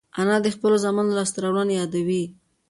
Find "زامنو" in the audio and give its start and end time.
0.83-1.15